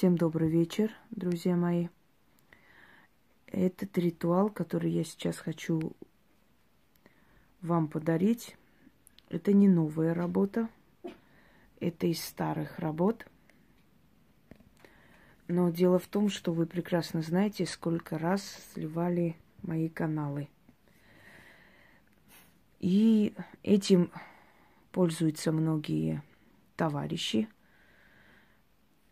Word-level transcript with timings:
Всем 0.00 0.16
добрый 0.16 0.48
вечер, 0.48 0.90
друзья 1.10 1.56
мои. 1.56 1.88
Этот 3.48 3.98
ритуал, 3.98 4.48
который 4.48 4.90
я 4.90 5.04
сейчас 5.04 5.36
хочу 5.36 5.94
вам 7.60 7.86
подарить, 7.86 8.56
это 9.28 9.52
не 9.52 9.68
новая 9.68 10.14
работа, 10.14 10.70
это 11.80 12.06
из 12.06 12.24
старых 12.24 12.78
работ. 12.78 13.26
Но 15.48 15.68
дело 15.68 15.98
в 15.98 16.06
том, 16.06 16.30
что 16.30 16.54
вы 16.54 16.64
прекрасно 16.64 17.20
знаете, 17.20 17.66
сколько 17.66 18.16
раз 18.16 18.42
сливали 18.72 19.36
мои 19.60 19.90
каналы. 19.90 20.48
И 22.78 23.34
этим 23.62 24.10
пользуются 24.92 25.52
многие 25.52 26.22
товарищи, 26.76 27.50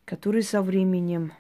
которые 0.09 0.43
со 0.43 0.63
временем, 0.63 1.35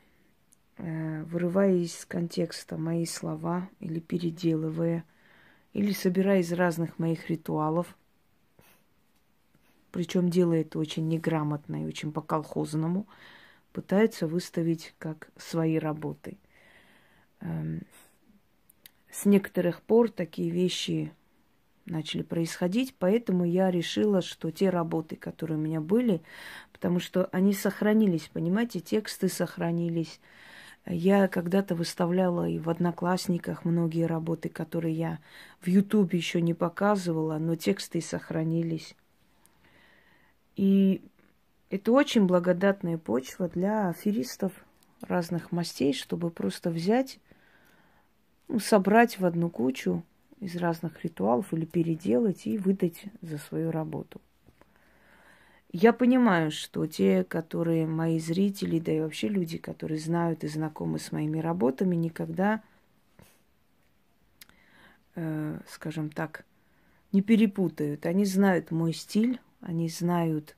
э, 0.76 1.22
вырывая 1.22 1.74
из 1.76 2.04
контекста 2.04 2.76
мои 2.76 3.06
слова 3.06 3.66
или 3.80 3.98
переделывая, 3.98 5.04
или 5.72 5.92
собирая 5.92 6.40
из 6.40 6.52
разных 6.52 6.98
моих 6.98 7.30
ритуалов, 7.30 7.96
причем 9.90 10.28
делает 10.28 10.66
это 10.66 10.80
очень 10.80 11.08
неграмотно 11.08 11.82
и 11.82 11.86
очень 11.86 12.12
по-колхозному, 12.12 13.06
пытаются 13.72 14.26
выставить 14.26 14.94
как 14.98 15.30
свои 15.38 15.78
работы. 15.78 16.36
Эм, 17.40 17.80
с 19.10 19.24
некоторых 19.24 19.80
пор 19.80 20.10
такие 20.10 20.50
вещи 20.50 21.10
начали 21.86 22.22
происходить, 22.22 22.94
поэтому 22.98 23.44
я 23.44 23.70
решила, 23.70 24.20
что 24.20 24.50
те 24.50 24.70
работы, 24.70 25.16
которые 25.16 25.56
у 25.56 25.60
меня 25.60 25.80
были, 25.80 26.20
потому 26.78 27.00
что 27.00 27.28
они 27.32 27.54
сохранились, 27.54 28.30
понимаете, 28.32 28.78
тексты 28.78 29.28
сохранились. 29.28 30.20
Я 30.86 31.26
когда-то 31.26 31.74
выставляла 31.74 32.48
и 32.48 32.60
в 32.60 32.70
Одноклассниках 32.70 33.64
многие 33.64 34.06
работы, 34.06 34.48
которые 34.48 34.94
я 34.94 35.18
в 35.60 35.66
Ютубе 35.66 36.16
еще 36.16 36.40
не 36.40 36.54
показывала, 36.54 37.38
но 37.38 37.56
тексты 37.56 38.00
сохранились. 38.00 38.94
И 40.54 41.02
это 41.68 41.90
очень 41.90 42.26
благодатная 42.26 42.96
почва 42.96 43.48
для 43.48 43.88
аферистов 43.88 44.52
разных 45.00 45.50
мастей, 45.50 45.92
чтобы 45.92 46.30
просто 46.30 46.70
взять, 46.70 47.18
ну, 48.46 48.60
собрать 48.60 49.18
в 49.18 49.26
одну 49.26 49.50
кучу 49.50 50.04
из 50.38 50.54
разных 50.54 51.02
ритуалов 51.02 51.52
или 51.52 51.64
переделать 51.64 52.46
и 52.46 52.56
выдать 52.56 53.02
за 53.20 53.38
свою 53.38 53.72
работу. 53.72 54.20
Я 55.70 55.92
понимаю, 55.92 56.50
что 56.50 56.86
те, 56.86 57.24
которые 57.24 57.86
мои 57.86 58.18
зрители, 58.18 58.78
да 58.78 58.92
и 58.92 59.00
вообще 59.00 59.28
люди, 59.28 59.58
которые 59.58 59.98
знают 59.98 60.42
и 60.42 60.48
знакомы 60.48 60.98
с 60.98 61.12
моими 61.12 61.40
работами, 61.40 61.94
никогда, 61.94 62.62
э, 65.14 65.60
скажем 65.68 66.08
так, 66.08 66.46
не 67.12 67.20
перепутают. 67.20 68.06
Они 68.06 68.24
знают 68.24 68.70
мой 68.70 68.94
стиль, 68.94 69.40
они 69.60 69.90
знают 69.90 70.56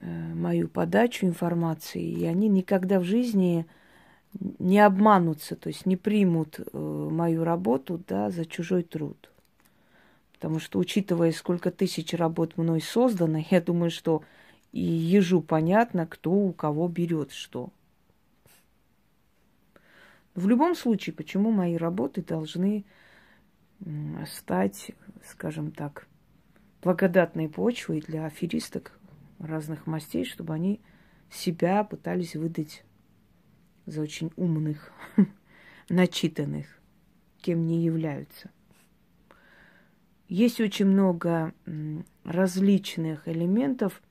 э, 0.00 0.34
мою 0.34 0.68
подачу 0.68 1.26
информации, 1.26 2.04
и 2.04 2.24
они 2.26 2.48
никогда 2.48 3.00
в 3.00 3.04
жизни 3.04 3.66
не 4.60 4.78
обманутся, 4.78 5.56
то 5.56 5.68
есть 5.68 5.84
не 5.84 5.96
примут 5.96 6.60
э, 6.60 6.78
мою 6.78 7.42
работу 7.42 8.00
да, 8.06 8.30
за 8.30 8.44
чужой 8.44 8.84
труд. 8.84 9.30
Потому 10.36 10.58
что, 10.58 10.78
учитывая, 10.78 11.32
сколько 11.32 11.70
тысяч 11.70 12.12
работ 12.12 12.56
мной 12.56 12.80
создано, 12.80 13.42
я 13.50 13.60
думаю, 13.60 13.90
что 13.90 14.22
и 14.72 14.80
ежу 14.80 15.40
понятно, 15.40 16.06
кто 16.06 16.30
у 16.30 16.52
кого 16.52 16.88
берет 16.88 17.32
что. 17.32 17.70
В 20.34 20.46
любом 20.48 20.74
случае, 20.74 21.14
почему 21.14 21.50
мои 21.50 21.76
работы 21.76 22.22
должны 22.22 22.84
стать, 24.26 24.92
скажем 25.24 25.70
так, 25.70 26.06
благодатной 26.82 27.48
почвой 27.48 28.02
для 28.02 28.26
аферисток 28.26 28.98
разных 29.38 29.86
мастей, 29.86 30.26
чтобы 30.26 30.52
они 30.52 30.80
себя 31.30 31.82
пытались 31.84 32.36
выдать 32.36 32.84
за 33.86 34.02
очень 34.02 34.30
умных, 34.36 34.92
начитанных, 35.88 36.66
кем 37.40 37.66
не 37.66 37.82
являются. 37.82 38.50
Есть 40.28 40.60
очень 40.60 40.86
много 40.86 41.54
различных 42.24 43.28
элементов 43.28 44.02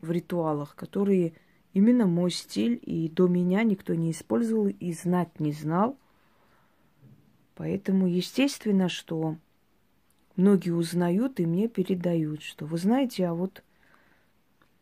в 0.00 0.10
ритуалах, 0.10 0.74
которые 0.74 1.34
именно 1.74 2.06
мой 2.06 2.30
стиль, 2.30 2.78
и 2.82 3.08
до 3.10 3.28
меня 3.28 3.62
никто 3.64 3.94
не 3.94 4.12
использовал 4.12 4.68
и 4.68 4.92
знать 4.92 5.40
не 5.40 5.52
знал. 5.52 5.98
Поэтому, 7.54 8.06
естественно, 8.06 8.88
что 8.88 9.36
многие 10.36 10.70
узнают 10.70 11.38
и 11.38 11.46
мне 11.46 11.68
передают, 11.68 12.42
что 12.42 12.64
вы 12.64 12.78
знаете, 12.78 13.26
а 13.26 13.34
вот 13.34 13.62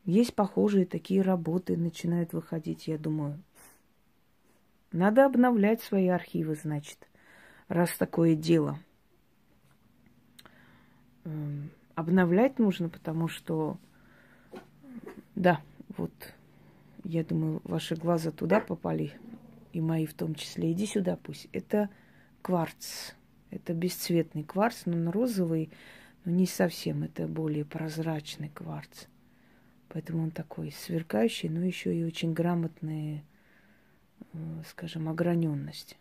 есть 0.04 0.34
похожие 0.34 0.86
такие 0.86 1.22
работы, 1.22 1.76
начинают 1.76 2.32
выходить, 2.32 2.86
я 2.86 2.96
думаю. 2.96 3.42
Надо 4.92 5.26
обновлять 5.26 5.80
свои 5.82 6.08
архивы, 6.08 6.54
значит, 6.54 7.08
раз 7.68 7.96
такое 7.96 8.36
дело. 8.36 8.78
Эм, 11.24 11.70
обновлять 11.94 12.58
нужно, 12.58 12.88
потому 12.88 13.28
что, 13.28 13.78
да, 15.34 15.60
вот, 15.96 16.12
я 17.04 17.24
думаю, 17.24 17.60
ваши 17.64 17.94
глаза 17.96 18.30
туда 18.30 18.60
попали, 18.60 19.12
и 19.72 19.80
мои 19.80 20.06
в 20.06 20.14
том 20.14 20.34
числе. 20.34 20.72
Иди 20.72 20.86
сюда 20.86 21.16
пусть. 21.22 21.48
Это 21.52 21.88
кварц. 22.42 23.12
Это 23.50 23.74
бесцветный 23.74 24.44
кварц, 24.44 24.82
но 24.84 24.96
он 24.96 25.08
розовый, 25.08 25.70
но 26.24 26.32
не 26.32 26.46
совсем. 26.46 27.02
Это 27.02 27.26
более 27.26 27.64
прозрачный 27.64 28.48
кварц. 28.48 29.06
Поэтому 29.88 30.24
он 30.24 30.30
такой 30.30 30.72
сверкающий, 30.72 31.48
но 31.48 31.64
еще 31.64 31.94
и 31.94 32.04
очень 32.04 32.32
грамотный, 32.32 33.24
э, 34.32 34.62
скажем, 34.68 35.08
ограненность. 35.08 35.98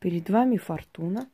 Перед 0.00 0.30
вами 0.30 0.56
фортуна. 0.56 1.28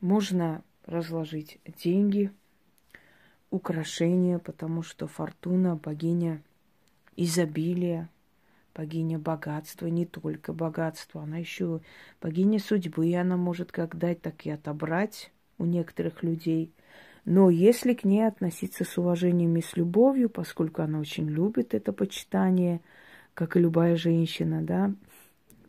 Можно 0.00 0.62
разложить 0.86 1.58
деньги, 1.82 2.32
украшения, 3.50 4.38
потому 4.38 4.82
что 4.82 5.06
фортуна 5.06 5.76
богиня 5.76 6.42
изобилия, 7.16 8.08
богиня 8.74 9.18
богатства, 9.18 9.86
не 9.86 10.06
только 10.06 10.52
богатства, 10.52 11.22
она 11.22 11.38
еще 11.38 11.80
богиня 12.20 12.58
судьбы, 12.58 13.08
и 13.08 13.14
она 13.14 13.36
может 13.36 13.72
как 13.72 13.96
дать, 13.96 14.22
так 14.22 14.46
и 14.46 14.50
отобрать 14.50 15.32
у 15.58 15.64
некоторых 15.64 16.22
людей. 16.22 16.72
Но 17.24 17.50
если 17.50 17.94
к 17.94 18.04
ней 18.04 18.26
относиться 18.26 18.84
с 18.84 18.96
уважением 18.96 19.56
и 19.56 19.62
с 19.62 19.76
любовью, 19.76 20.30
поскольку 20.30 20.82
она 20.82 21.00
очень 21.00 21.28
любит 21.28 21.74
это 21.74 21.92
почитание, 21.92 22.80
как 23.34 23.56
и 23.56 23.60
любая 23.60 23.96
женщина, 23.96 24.62
да, 24.62 24.94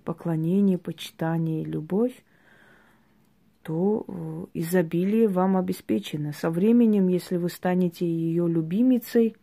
поклонение, 0.04 0.78
почитание, 0.78 1.66
любовь, 1.66 2.24
то 3.64 4.06
э, 4.08 4.46
изобилие 4.54 5.28
вам 5.28 5.58
обеспечено. 5.58 6.34
Со 6.34 6.50
временем, 6.50 7.08
если 7.08 7.38
вы 7.38 7.50
станете 7.50 8.06
ее 8.06 8.48
любимицей 8.48 9.36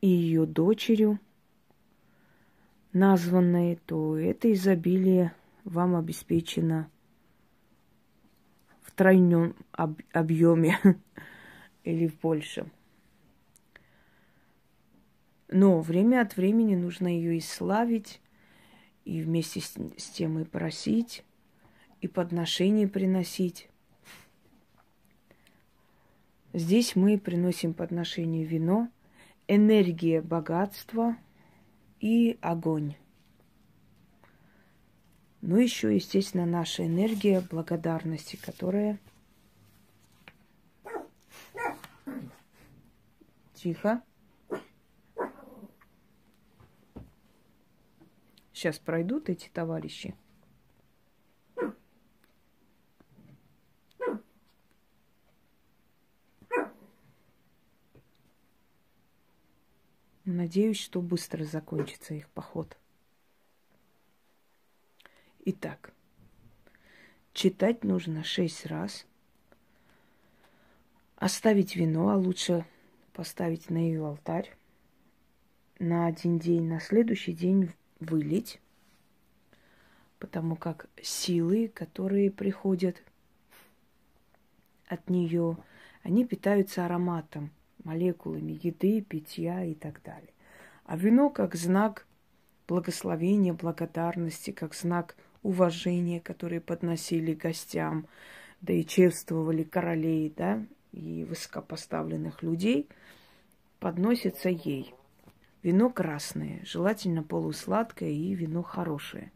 и 0.00 0.08
ее 0.08 0.46
дочерью 0.46 1.18
названной, 2.92 3.76
то 3.86 4.16
это 4.16 4.52
изобилие 4.52 5.32
вам 5.64 5.96
обеспечено 5.96 6.90
тройном 8.98 9.54
об, 9.70 10.00
объеме 10.12 10.78
или 11.84 12.08
в 12.08 12.18
большем. 12.20 12.72
Но 15.48 15.80
время 15.80 16.20
от 16.20 16.36
времени 16.36 16.74
нужно 16.74 17.06
ее 17.06 17.36
и 17.36 17.40
славить, 17.40 18.20
и 19.04 19.22
вместе 19.22 19.60
с, 19.60 19.74
с 19.96 20.10
тем 20.10 20.40
и 20.40 20.44
просить, 20.44 21.24
и 22.00 22.08
подношения 22.08 22.86
приносить. 22.86 23.68
Здесь 26.52 26.96
мы 26.96 27.18
приносим 27.18 27.74
подношение 27.74 28.44
вино, 28.44 28.88
энергия 29.46 30.22
богатства 30.22 31.16
и 32.00 32.38
огонь. 32.40 32.94
Ну, 35.40 35.56
еще, 35.56 35.94
естественно, 35.94 36.46
наша 36.46 36.86
энергия 36.86 37.40
благодарности, 37.40 38.36
которая... 38.36 38.98
Тихо. 43.54 44.02
Сейчас 48.52 48.78
пройдут 48.78 49.28
эти 49.28 49.48
товарищи. 49.48 50.14
Надеюсь, 60.48 60.80
что 60.80 61.02
быстро 61.02 61.44
закончится 61.44 62.14
их 62.14 62.26
поход. 62.30 62.78
Итак, 65.44 65.92
читать 67.34 67.84
нужно 67.84 68.24
шесть 68.24 68.64
раз. 68.64 69.04
Оставить 71.16 71.76
вино, 71.76 72.08
а 72.08 72.16
лучше 72.16 72.64
поставить 73.12 73.68
на 73.68 73.76
ее 73.76 74.06
алтарь. 74.06 74.56
На 75.78 76.06
один 76.06 76.38
день, 76.38 76.64
на 76.64 76.80
следующий 76.80 77.34
день 77.34 77.70
вылить. 78.00 78.58
Потому 80.18 80.56
как 80.56 80.88
силы, 81.02 81.68
которые 81.68 82.30
приходят 82.30 83.02
от 84.86 85.10
нее, 85.10 85.58
они 86.02 86.24
питаются 86.24 86.86
ароматом, 86.86 87.50
молекулами 87.84 88.58
еды, 88.62 89.02
питья 89.02 89.62
и 89.62 89.74
так 89.74 90.02
далее. 90.02 90.32
А 90.88 90.96
вино 90.96 91.28
как 91.28 91.54
знак 91.54 92.06
благословения, 92.66 93.52
благодарности, 93.52 94.52
как 94.52 94.74
знак 94.74 95.16
уважения, 95.42 96.18
которые 96.18 96.62
подносили 96.62 97.34
гостям, 97.34 98.06
да 98.62 98.72
и 98.72 98.86
чествовали 98.86 99.64
королей, 99.64 100.32
да, 100.34 100.64
и 100.92 101.26
высокопоставленных 101.28 102.42
людей, 102.42 102.88
подносится 103.80 104.48
ей. 104.48 104.94
Вино 105.62 105.90
красное, 105.90 106.64
желательно 106.64 107.22
полусладкое 107.22 108.08
и 108.08 108.34
вино 108.34 108.62
хорошее. 108.62 109.30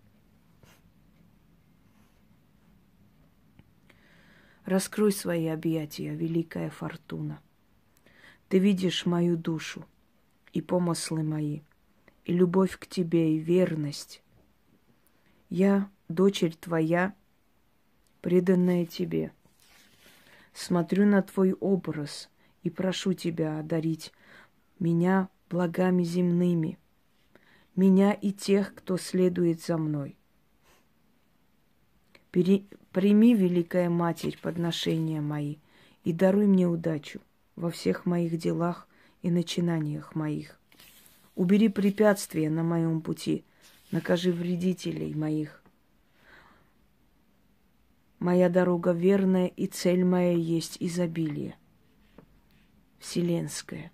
Раскрой 4.64 5.12
свои 5.12 5.48
объятия, 5.48 6.14
великая 6.14 6.70
фортуна. 6.70 7.42
Ты 8.48 8.58
видишь 8.58 9.04
мою 9.04 9.36
душу 9.36 9.84
и 10.52 10.60
помыслы 10.60 11.22
мои, 11.22 11.60
и 12.24 12.32
любовь 12.32 12.78
к 12.78 12.86
тебе, 12.86 13.36
и 13.36 13.38
верность. 13.38 14.22
Я, 15.48 15.90
дочерь 16.08 16.54
твоя, 16.54 17.14
преданная 18.20 18.86
тебе. 18.86 19.32
Смотрю 20.52 21.06
на 21.06 21.22
твой 21.22 21.52
образ 21.54 22.30
и 22.62 22.70
прошу 22.70 23.14
тебя 23.14 23.58
одарить 23.58 24.12
меня 24.78 25.28
благами 25.48 26.02
земными, 26.02 26.78
меня 27.74 28.12
и 28.12 28.32
тех, 28.32 28.74
кто 28.74 28.96
следует 28.96 29.62
за 29.62 29.78
мной. 29.78 30.16
Пери, 32.30 32.66
прими, 32.92 33.34
Великая 33.34 33.90
Матерь, 33.90 34.38
подношения 34.40 35.20
мои 35.20 35.56
и 36.04 36.12
даруй 36.12 36.46
мне 36.46 36.66
удачу 36.66 37.20
во 37.56 37.70
всех 37.70 38.06
моих 38.06 38.38
делах 38.38 38.88
и 39.22 39.30
начинаниях 39.30 40.14
моих. 40.14 40.58
Убери 41.34 41.68
препятствия 41.68 42.50
на 42.50 42.62
моем 42.62 43.00
пути, 43.00 43.44
накажи 43.90 44.32
вредителей 44.32 45.14
моих. 45.14 45.62
Моя 48.18 48.48
дорога 48.48 48.92
верная, 48.92 49.46
и 49.46 49.66
цель 49.66 50.04
моя 50.04 50.32
есть 50.32 50.76
изобилие. 50.80 51.56
Вселенская. 52.98 53.90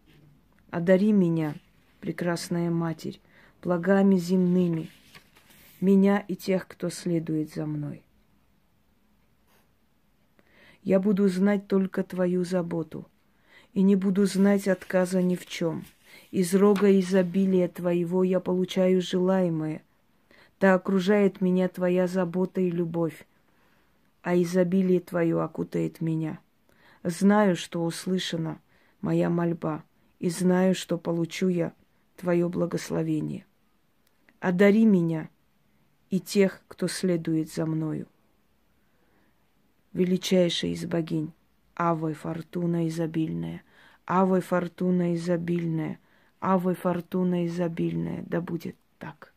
Одари 0.70 1.12
меня, 1.12 1.54
прекрасная 2.00 2.70
Матерь, 2.70 3.20
благами 3.62 4.16
земными, 4.16 4.90
меня 5.80 6.18
и 6.18 6.36
тех, 6.36 6.68
кто 6.68 6.90
следует 6.90 7.54
за 7.54 7.64
мной. 7.64 8.02
Я 10.82 11.00
буду 11.00 11.28
знать 11.28 11.66
только 11.68 12.02
Твою 12.02 12.44
заботу, 12.44 13.06
и 13.78 13.82
не 13.82 13.94
буду 13.94 14.26
знать 14.26 14.66
отказа 14.66 15.22
ни 15.22 15.36
в 15.36 15.46
чем. 15.46 15.84
Из 16.32 16.52
рога 16.52 16.90
изобилия 16.98 17.68
Твоего 17.68 18.24
я 18.24 18.40
получаю 18.40 19.00
желаемое. 19.00 19.82
Да 20.58 20.74
окружает 20.74 21.40
меня 21.40 21.68
Твоя 21.68 22.08
забота 22.08 22.60
и 22.60 22.72
любовь, 22.72 23.24
а 24.22 24.34
изобилие 24.34 24.98
Твое 24.98 25.40
окутает 25.40 26.00
меня. 26.00 26.40
Знаю, 27.04 27.54
что 27.54 27.84
услышана 27.84 28.60
моя 29.00 29.30
мольба, 29.30 29.84
и 30.18 30.28
знаю, 30.28 30.74
что 30.74 30.98
получу 30.98 31.46
я 31.46 31.72
Твое 32.16 32.48
благословение. 32.48 33.46
Одари 34.40 34.86
меня 34.86 35.30
и 36.10 36.18
тех, 36.18 36.62
кто 36.66 36.88
следует 36.88 37.52
за 37.52 37.64
мною 37.64 38.08
величайшая 39.92 40.72
из 40.72 40.84
богинь, 40.84 41.32
Авой 41.76 42.14
Фортуна 42.14 42.88
изобильная, 42.88 43.62
Авой 44.10 44.40
Фортуна 44.40 45.14
изобильная, 45.16 45.98
Авой 46.40 46.74
Фортуна 46.74 47.46
изобильная, 47.46 48.24
да 48.26 48.40
будет 48.40 48.74
так. 48.98 49.34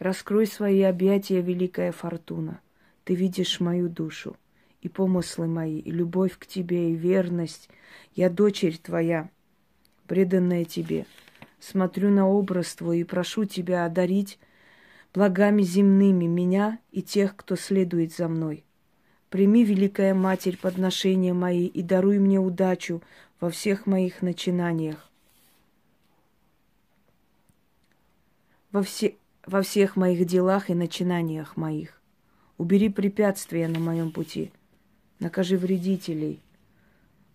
Раскрой 0.00 0.48
свои 0.48 0.82
объятия, 0.82 1.40
великая 1.40 1.92
Фортуна. 1.92 2.60
Ты 3.04 3.14
видишь 3.14 3.60
мою 3.60 3.88
душу 3.88 4.36
и 4.80 4.88
помыслы 4.88 5.46
мои, 5.46 5.78
и 5.78 5.92
любовь 5.92 6.36
к 6.36 6.46
тебе, 6.48 6.90
и 6.90 6.96
верность. 6.96 7.70
Я 8.16 8.30
дочерь 8.30 8.78
твоя, 8.78 9.30
преданная 10.08 10.64
тебе. 10.64 11.06
Смотрю 11.60 12.10
на 12.10 12.28
образ 12.28 12.74
твой 12.74 12.98
и 12.98 13.04
прошу 13.04 13.44
тебя 13.44 13.84
одарить 13.84 14.40
благами 15.14 15.62
земными 15.62 16.24
меня 16.24 16.80
и 16.90 17.00
тех, 17.00 17.36
кто 17.36 17.54
следует 17.54 18.12
за 18.12 18.26
мной. 18.26 18.64
Прими, 19.30 19.64
Великая 19.64 20.14
Матерь, 20.14 20.56
подношения 20.56 21.34
мои 21.34 21.66
и 21.66 21.82
даруй 21.82 22.18
мне 22.18 22.38
удачу 22.38 23.02
во 23.40 23.50
всех 23.50 23.86
моих 23.86 24.22
начинаниях. 24.22 25.10
Во, 28.72 28.82
все, 28.82 29.16
во 29.46 29.62
всех 29.62 29.96
моих 29.96 30.26
делах 30.26 30.70
и 30.70 30.74
начинаниях 30.74 31.56
моих. 31.56 32.00
Убери 32.56 32.88
препятствия 32.88 33.68
на 33.68 33.78
моем 33.78 34.12
пути. 34.12 34.50
Накажи 35.20 35.56
вредителей. 35.56 36.40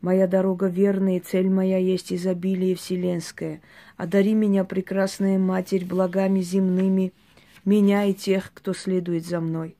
Моя 0.02 0.28
дорога 0.28 0.68
верная, 0.68 1.18
и 1.18 1.20
цель 1.20 1.50
моя 1.50 1.78
есть 1.78 2.12
изобилие 2.12 2.76
вселенское. 2.76 3.62
Одари 3.98 4.34
меня, 4.34 4.64
прекрасная 4.66 5.38
Матерь, 5.38 5.86
благами 5.86 6.42
земными– 6.42 7.14
меня 7.66 8.04
и 8.04 8.14
тех, 8.14 8.52
кто 8.54 8.74
следует 8.74 9.26
за 9.26 9.40
мной. 9.40 9.76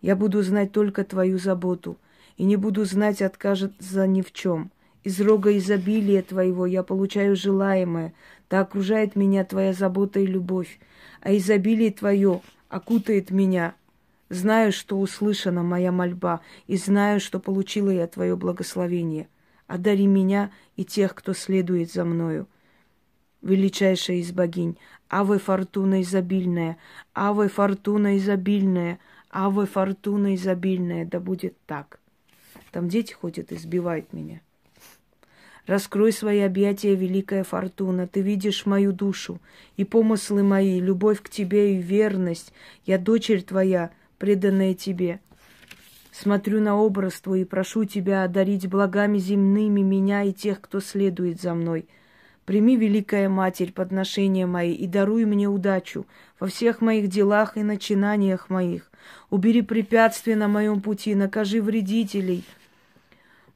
Я 0.00 0.16
буду 0.16 0.42
знать 0.42 0.72
только 0.72 1.04
Твою 1.04 1.38
заботу, 1.38 1.96
и 2.36 2.44
не 2.44 2.56
буду 2.56 2.84
знать 2.84 3.22
отказа 3.22 3.70
ни 4.06 4.22
в 4.22 4.32
чем. 4.32 4.70
Из 5.04 5.20
рога 5.20 5.56
изобилия 5.56 6.22
Твоего 6.22 6.66
я 6.66 6.82
получаю 6.82 7.36
желаемое, 7.36 8.12
да 8.48 8.60
окружает 8.60 9.16
меня 9.16 9.44
Твоя 9.44 9.72
забота 9.72 10.20
и 10.20 10.26
любовь, 10.26 10.78
а 11.20 11.34
изобилие 11.36 11.90
Твое 11.90 12.40
окутает 12.68 13.30
меня. 13.30 13.74
Знаю, 14.28 14.72
что 14.72 14.98
услышана 14.98 15.62
моя 15.62 15.92
мольба, 15.92 16.40
и 16.66 16.76
знаю, 16.76 17.20
что 17.20 17.40
получила 17.40 17.90
я 17.90 18.06
Твое 18.06 18.36
благословение. 18.36 19.28
Одари 19.66 20.06
меня 20.06 20.50
и 20.76 20.84
тех, 20.84 21.14
кто 21.14 21.32
следует 21.32 21.92
за 21.92 22.04
мною 22.04 22.46
величайшая 23.42 24.18
из 24.18 24.32
богинь, 24.32 24.76
Авы 25.08 25.38
Фортуна 25.38 26.02
изобильная, 26.02 26.76
Авы 27.14 27.48
Фортуна 27.48 28.18
изобильная, 28.18 28.98
Авы 29.30 29.66
Фортуна 29.66 30.34
изобильная, 30.34 31.04
да 31.04 31.20
будет 31.20 31.56
так. 31.66 32.00
Там 32.72 32.88
дети 32.88 33.12
ходят 33.12 33.52
и 33.52 33.56
сбивают 33.56 34.12
меня. 34.12 34.40
Раскрой 35.66 36.12
свои 36.12 36.40
объятия, 36.40 36.94
великая 36.94 37.44
фортуна, 37.44 38.08
ты 38.08 38.22
видишь 38.22 38.66
мою 38.66 38.92
душу 38.92 39.38
и 39.76 39.84
помыслы 39.84 40.42
мои, 40.42 40.80
любовь 40.80 41.22
к 41.22 41.28
тебе 41.28 41.76
и 41.76 41.82
верность. 41.82 42.52
Я 42.86 42.98
дочерь 42.98 43.42
твоя, 43.42 43.90
преданная 44.18 44.74
тебе. 44.74 45.20
Смотрю 46.10 46.60
на 46.60 46.76
образ 46.76 47.20
твой 47.20 47.42
и 47.42 47.44
прошу 47.44 47.84
тебя 47.84 48.24
одарить 48.24 48.68
благами 48.68 49.18
земными 49.18 49.80
меня 49.82 50.24
и 50.24 50.32
тех, 50.32 50.60
кто 50.60 50.80
следует 50.80 51.40
за 51.40 51.54
мной– 51.54 51.88
Прими, 52.50 52.76
Великая 52.76 53.28
Матерь, 53.28 53.72
подношения 53.72 54.44
мои 54.44 54.72
и 54.72 54.88
даруй 54.88 55.24
мне 55.24 55.48
удачу 55.48 56.04
во 56.40 56.48
всех 56.48 56.80
моих 56.80 57.06
делах 57.06 57.56
и 57.56 57.62
начинаниях 57.62 58.50
моих. 58.50 58.89
Убери 59.30 59.62
препятствия 59.62 60.36
на 60.36 60.48
моем 60.48 60.80
пути, 60.80 61.14
накажи 61.14 61.62
вредителей. 61.62 62.44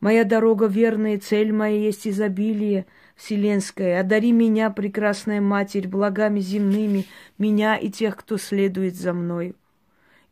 Моя 0.00 0.24
дорога 0.24 0.66
верная, 0.66 1.18
цель 1.18 1.52
моя 1.52 1.78
есть 1.78 2.06
изобилие 2.06 2.86
вселенское. 3.16 4.00
Одари 4.00 4.32
меня, 4.32 4.70
прекрасная 4.70 5.40
Матерь, 5.40 5.88
благами 5.88 6.40
земными, 6.40 7.06
меня 7.38 7.76
и 7.76 7.88
тех, 7.90 8.16
кто 8.16 8.36
следует 8.36 8.96
за 8.96 9.12
мною. 9.12 9.54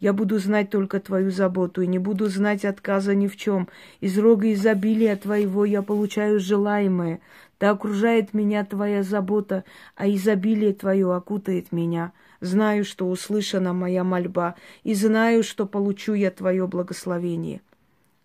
Я 0.02 0.12
буду 0.12 0.40
знать 0.40 0.68
только 0.68 0.98
Твою 0.98 1.30
заботу 1.30 1.80
и 1.80 1.86
не 1.86 2.00
буду 2.00 2.26
знать 2.26 2.64
отказа 2.64 3.14
ни 3.14 3.28
в 3.28 3.36
чем. 3.36 3.68
Из 4.00 4.18
рога 4.18 4.52
изобилия 4.52 5.14
Твоего 5.14 5.64
я 5.64 5.80
получаю 5.80 6.40
желаемое. 6.40 7.20
Да 7.62 7.70
окружает 7.70 8.34
меня 8.34 8.64
Твоя 8.64 9.04
забота, 9.04 9.62
а 9.94 10.08
изобилие 10.08 10.72
Твое 10.72 11.14
окутает 11.14 11.70
меня. 11.70 12.12
Знаю, 12.40 12.84
что 12.84 13.08
услышана 13.08 13.72
моя 13.72 14.02
мольба, 14.02 14.56
и 14.82 14.94
знаю, 14.94 15.44
что 15.44 15.64
получу 15.64 16.14
я 16.14 16.32
Твое 16.32 16.66
благословение. 16.66 17.60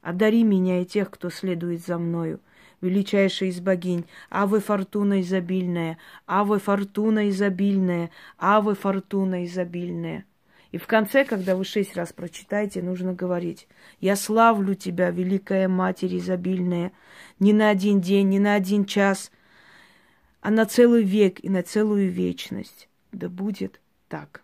Одари 0.01 0.43
меня 0.43 0.81
и 0.81 0.85
тех, 0.85 1.11
кто 1.11 1.29
следует 1.29 1.85
за 1.85 1.99
мною 1.99 2.39
величайшая 2.81 3.49
из 3.49 3.59
богинь, 3.59 4.05
Авы 4.31 4.59
Фортуна 4.59 5.21
изобильная, 5.21 5.99
Авы 6.25 6.57
Фортуна 6.57 7.29
изобильная, 7.29 8.09
Авы 8.39 8.73
Фортуна 8.73 9.45
изобильная. 9.45 10.25
И 10.71 10.77
в 10.77 10.87
конце, 10.87 11.23
когда 11.23 11.55
вы 11.55 11.63
шесть 11.63 11.95
раз 11.95 12.11
прочитаете, 12.11 12.81
нужно 12.81 13.13
говорить, 13.13 13.67
я 13.99 14.15
славлю 14.15 14.75
тебя, 14.75 15.09
Великая 15.09 15.67
Матерь 15.67 16.17
изобильная, 16.17 16.91
не 17.39 17.53
на 17.53 17.69
один 17.69 18.01
день, 18.01 18.29
не 18.29 18.39
на 18.39 18.55
один 18.55 18.85
час, 18.85 19.31
а 20.41 20.51
на 20.51 20.65
целый 20.65 21.03
век 21.03 21.43
и 21.43 21.49
на 21.49 21.63
целую 21.63 22.09
вечность. 22.09 22.89
Да 23.11 23.29
будет 23.29 23.79
так. 24.09 24.41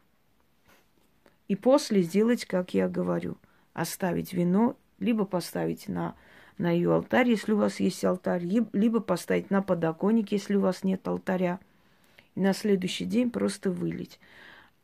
И 1.47 1.55
после 1.55 2.01
сделать, 2.01 2.45
как 2.45 2.73
я 2.73 2.87
говорю, 2.87 3.37
оставить 3.73 4.33
вино, 4.33 4.77
либо 4.99 5.25
поставить 5.25 5.87
на 5.87 6.15
на 6.57 6.69
ее 6.69 6.93
алтарь, 6.93 7.29
если 7.29 7.53
у 7.53 7.57
вас 7.57 7.79
есть 7.79 8.05
алтарь, 8.05 8.43
либо 8.43 8.99
поставить 8.99 9.49
на 9.49 9.61
подоконник, 9.61 10.31
если 10.31 10.55
у 10.55 10.61
вас 10.61 10.83
нет 10.83 11.07
алтаря. 11.07 11.59
И 12.35 12.39
на 12.39 12.53
следующий 12.53 13.05
день 13.05 13.31
просто 13.31 13.71
вылить. 13.71 14.19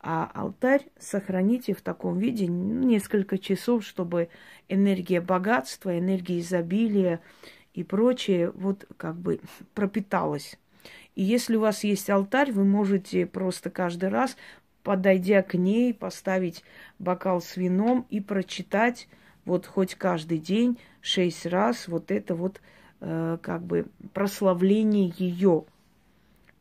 А 0.02 0.30
алтарь 0.32 0.86
сохраните 0.98 1.74
в 1.74 1.82
таком 1.82 2.18
виде 2.18 2.46
несколько 2.46 3.36
часов, 3.36 3.84
чтобы 3.84 4.30
энергия 4.68 5.20
богатства, 5.20 5.98
энергия 5.98 6.40
изобилия 6.40 7.20
и 7.74 7.84
прочее 7.84 8.50
вот 8.52 8.86
как 8.96 9.16
бы 9.16 9.40
пропиталась. 9.74 10.58
И 11.14 11.22
если 11.22 11.56
у 11.56 11.60
вас 11.60 11.84
есть 11.84 12.08
алтарь, 12.08 12.50
вы 12.50 12.64
можете 12.64 13.26
просто 13.26 13.68
каждый 13.68 14.08
раз, 14.08 14.38
подойдя 14.82 15.42
к 15.42 15.52
ней, 15.54 15.92
поставить 15.92 16.64
бокал 16.98 17.42
с 17.42 17.58
вином 17.58 18.06
и 18.08 18.20
прочитать 18.20 19.06
вот 19.44 19.66
хоть 19.66 19.96
каждый 19.96 20.38
день 20.38 20.78
шесть 21.02 21.44
раз 21.44 21.88
вот 21.88 22.10
это 22.10 22.34
вот 22.34 22.62
э, 23.00 23.36
как 23.42 23.62
бы 23.64 23.86
прославление 24.14 25.12
ее. 25.16 25.64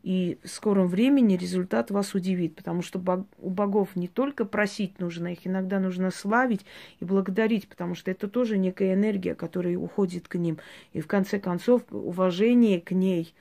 И 0.01 0.39
в 0.43 0.47
скором 0.47 0.87
времени 0.87 1.35
результат 1.35 1.91
вас 1.91 2.15
удивит, 2.15 2.55
потому 2.55 2.81
что 2.81 2.99
у 3.37 3.49
богов 3.49 3.95
не 3.95 4.07
только 4.07 4.45
просить 4.45 4.99
нужно, 4.99 5.33
их 5.33 5.45
иногда 5.45 5.79
нужно 5.79 6.09
славить 6.09 6.65
и 6.99 7.05
благодарить, 7.05 7.67
потому 7.67 7.95
что 7.95 8.09
это 8.09 8.29
тоже 8.29 8.57
некая 8.57 8.93
энергия, 8.93 9.35
которая 9.35 9.77
уходит 9.77 10.27
к 10.27 10.35
ним. 10.35 10.57
И 10.93 11.01
в 11.01 11.07
конце 11.07 11.39
концов 11.39 11.83
уважение 11.91 12.79
к 12.79 12.91
ней 12.91 13.33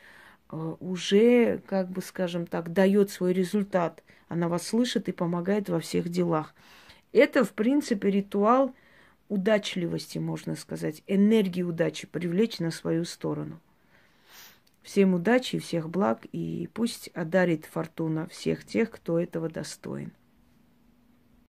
э, 0.50 0.75
уже, 0.81 1.59
как 1.67 1.91
бы 1.91 2.03
скажем 2.03 2.47
так, 2.47 2.73
дает 2.73 3.11
свой 3.11 3.33
результат. 3.33 4.03
Она 4.29 4.49
вас 4.49 4.67
слышит 4.67 5.09
и 5.09 5.12
помогает 5.12 5.69
во 5.69 5.79
всех 5.79 6.09
делах. 6.09 6.55
Это, 7.12 7.45
в 7.45 7.53
принципе, 7.53 8.11
ритуал– 8.11 8.75
удачливости, 9.29 10.19
можно 10.19 10.57
сказать, 10.57 11.03
энергии 11.07 11.62
удачи 11.62 12.07
привлечь 12.07 12.59
на 12.59 12.71
свою 12.71 13.05
сторону. 13.05 13.61
Всем 14.88 15.12
удачи, 15.12 15.59
всех 15.59 15.90
благ, 15.90 16.21
и 16.33 16.66
пусть 16.73 17.09
одарит 17.09 17.66
фортуна 17.66 18.26
всех 18.28 18.64
тех, 18.64 18.90
кто 18.90 19.18
этого 19.21 19.50
достоин. 19.50 20.12